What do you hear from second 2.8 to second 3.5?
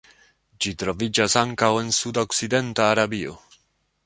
Arabio.